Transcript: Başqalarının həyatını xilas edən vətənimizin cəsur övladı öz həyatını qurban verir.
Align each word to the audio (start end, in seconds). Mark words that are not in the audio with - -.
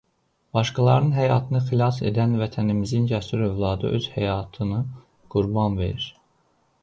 Başqalarının 0.57 1.11
həyatını 1.17 1.59
xilas 1.65 1.99
edən 2.11 2.33
vətənimizin 2.39 3.05
cəsur 3.13 3.45
övladı 3.49 3.93
öz 3.99 4.07
həyatını 4.15 4.79
qurban 5.35 5.77
verir. 5.83 6.09